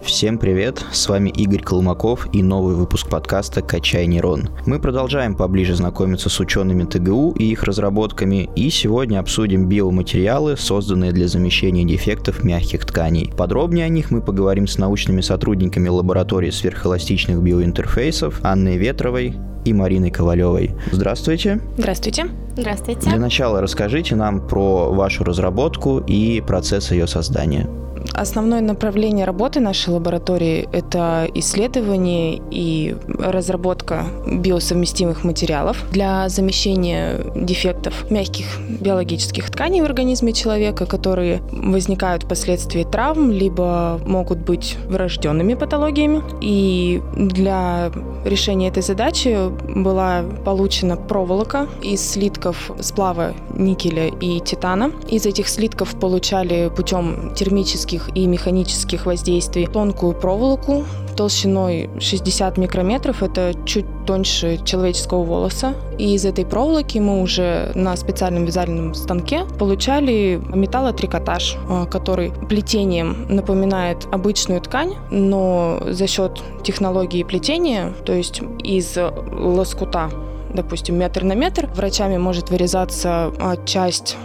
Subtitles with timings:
[0.00, 4.48] Всем привет, с вами Игорь Колмаков и новый выпуск подкаста «Качай нейрон».
[4.64, 11.10] Мы продолжаем поближе знакомиться с учеными ТГУ и их разработками, и сегодня обсудим биоматериалы, созданные
[11.10, 13.32] для замещения дефектов мягких тканей.
[13.36, 20.12] Подробнее о них мы поговорим с научными сотрудниками лаборатории сверхэластичных биоинтерфейсов Анной Ветровой и Мариной
[20.12, 20.76] Ковалевой.
[20.92, 21.60] Здравствуйте.
[21.76, 22.28] Здравствуйте.
[22.56, 23.10] Здравствуйте.
[23.10, 27.68] Для начала расскажите нам про вашу разработку и процесс ее создания.
[28.12, 38.46] Основное направление работы нашей лаборатории– это исследование и разработка биосовместимых материалов для замещения дефектов мягких
[38.80, 46.22] биологических тканей в организме человека, которые возникают впоследствии травм, либо могут быть врожденными патологиями.
[46.40, 47.90] И для
[48.24, 49.36] решения этой задачи
[49.74, 54.92] была получена проволока из слитков сплава никеля и титана.
[55.08, 60.84] Из этих слитков получали путем термических и механических воздействий тонкую проволоку
[61.16, 65.74] толщиной 60 микрометров, это чуть тоньше человеческого волоса.
[65.98, 73.26] И из этой проволоки мы уже на специальном вязальном станке получали металлотрикотаж, а, который плетением
[73.28, 78.96] напоминает обычную ткань, но за счет технологии плетения, то есть из
[79.32, 80.10] лоскута
[80.54, 84.16] допустим, метр на метр, врачами может вырезаться а, часть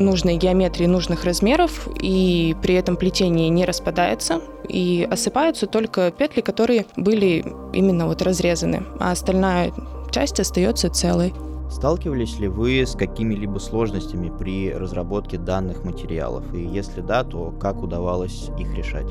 [0.00, 6.86] нужной геометрии, нужных размеров, и при этом плетение не распадается, и осыпаются только петли, которые
[6.96, 9.72] были именно вот разрезаны, а остальная
[10.10, 11.32] часть остается целой.
[11.70, 16.52] Сталкивались ли вы с какими-либо сложностями при разработке данных материалов?
[16.52, 19.06] И если да, то как удавалось их решать?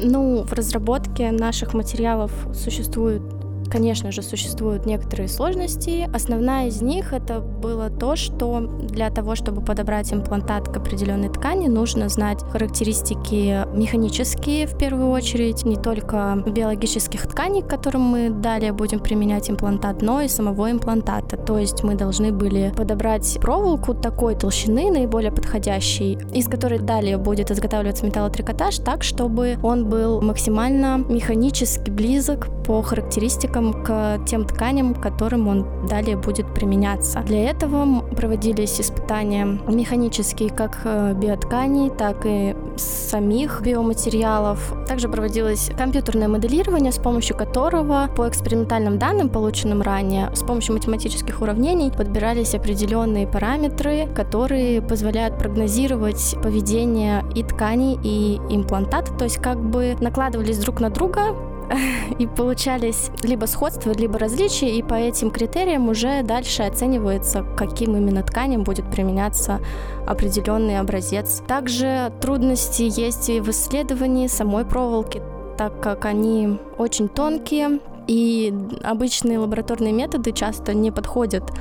[0.00, 3.22] Ну, в разработке наших материалов существует
[3.70, 6.08] Конечно же, существуют некоторые сложности.
[6.14, 11.68] Основная из них это было то, что для того, чтобы подобрать имплантат к определенной ткани,
[11.68, 18.72] нужно знать характеристики механические в первую очередь, не только биологических тканей, к которым мы далее
[18.72, 21.36] будем применять имплантат, но и самого имплантата.
[21.36, 27.50] То есть мы должны были подобрать проволоку такой толщины, наиболее подходящей, из которой далее будет
[27.50, 35.48] изготавливаться металлотрикотаж так, чтобы он был максимально механически близок по характеристикам к тем тканям, которым
[35.48, 37.20] он далее будет применяться.
[37.20, 44.74] Для этого проводились испытания механические как э, биотканей, так и самих биоматериалов.
[44.86, 51.40] Также проводилось компьютерное моделирование, с помощью которого по экспериментальным данным, полученным ранее, с помощью математических
[51.40, 59.58] уравнений подбирались определенные параметры, которые позволяют прогнозировать поведение и тканей, и имплантата, то есть как
[59.58, 61.34] бы накладывались друг на друга
[62.18, 68.22] и получались либо сходства, либо различия, и по этим критериям уже дальше оценивается, каким именно
[68.22, 69.60] тканям будет применяться
[70.06, 71.42] определенный образец.
[71.46, 75.22] Также трудности есть и в исследовании самой проволоки,
[75.56, 81.52] так как они очень тонкие, и обычные лабораторные методы часто не подходят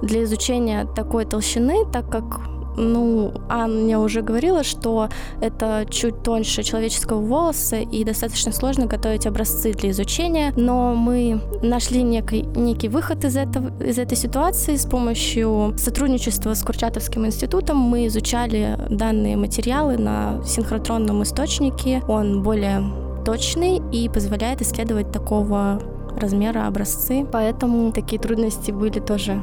[0.00, 2.40] для изучения такой толщины, так как
[2.76, 5.08] ну, Аня уже говорила, что
[5.40, 12.02] это чуть тоньше человеческого волоса и достаточно сложно готовить образцы для изучения, но мы нашли
[12.02, 17.76] некий, некий выход из, этого, из этой ситуации с помощью сотрудничества с Курчатовским институтом.
[17.76, 22.02] Мы изучали данные материалы на синхротронном источнике.
[22.08, 22.82] Он более
[23.24, 25.80] точный и позволяет исследовать такого
[26.18, 29.42] размера образцы, поэтому такие трудности были тоже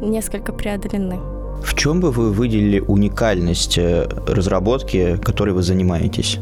[0.00, 1.37] несколько преодолены.
[1.62, 6.38] В чем бы вы выделили уникальность э, разработки, которой вы занимаетесь?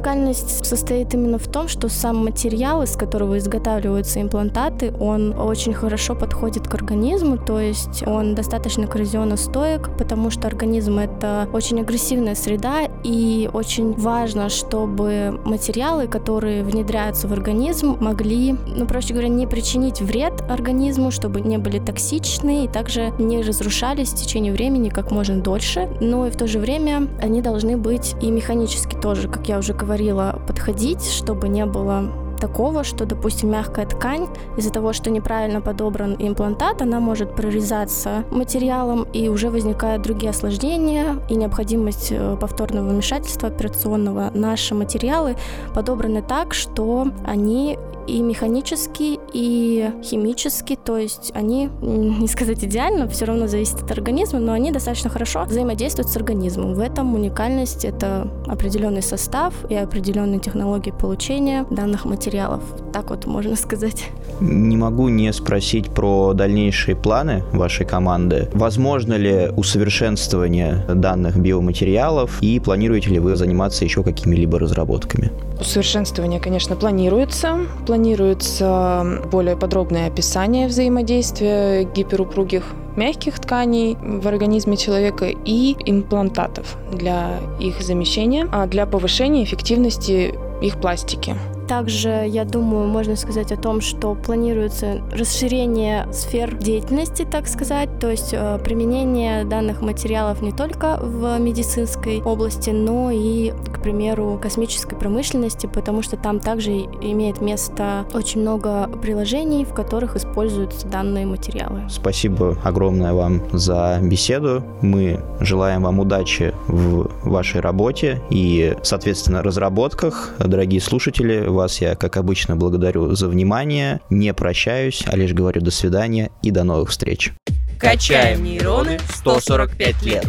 [0.00, 6.14] Уникальность состоит именно в том, что сам материал, из которого изготавливаются имплантаты, он очень хорошо
[6.14, 12.88] подходит к организму, то есть он достаточно коррозионостоек, потому что организм— это очень агрессивная среда,
[13.04, 20.00] и очень важно, чтобы материалы, которые внедряются в организм, могли, ну, проще говоря, не причинить
[20.00, 25.42] вред организму, чтобы не были токсичны и также не разрушались в течение времени как можно
[25.42, 29.58] дольше, но и в то же время они должны быть и механически тоже, как я
[29.58, 35.10] уже уже говорила, подходить, чтобы не было такого, что, допустим, мягкая ткань из-за того, что
[35.10, 42.36] неправильно подобран имплантат, она может прорезаться материалом, и уже возникают другие осложнения и необходимость э,
[42.40, 44.30] повторного вмешательства операционного.
[44.32, 45.36] Наши материалы
[45.74, 47.76] подобраны так, что они
[48.10, 54.40] и механически, и химически, то есть они, не сказать идеально, все равно зависит от организма,
[54.40, 56.74] но они достаточно хорошо взаимодействуют с организмом.
[56.74, 62.62] В этом уникальность— это определенный состав и определенные технологии получения данных материалов.
[62.92, 64.06] Так вот можно сказать.
[64.40, 68.48] Не могу не спросить про дальнейшие планы вашей команды.
[68.52, 75.30] Возможно ли усовершенствование данных биоматериалов и планируете ли вы заниматься еще какими-либо разработками?
[75.60, 77.58] Усовершенствование, конечно, планируется.
[77.86, 82.64] Планируется более подробное описание взаимодействия гиперупругих
[82.96, 90.80] мягких тканей в организме человека и имплантатов для их замещения, а для повышения эффективности их
[90.80, 91.36] пластики.
[91.70, 98.10] Также, я думаю, можно сказать о том, что планируется расширение сфер деятельности, так сказать, то
[98.10, 104.96] есть э, применение данных материалов не только в медицинской области, но и, к примеру, космической
[104.96, 111.82] промышленности, потому что там также имеет место очень много приложений, в которых используются данные материалы.
[111.88, 114.64] Спасибо огромное вам за беседу.
[114.82, 120.34] Мы желаем вам удачи в вашей работе и, соответственно, разработках.
[120.40, 124.00] Дорогие слушатели, вас я, как обычно, благодарю за внимание.
[124.10, 127.32] Не прощаюсь, а лишь говорю до свидания и до новых встреч.
[127.78, 130.24] Качаем нейроны 145 лет.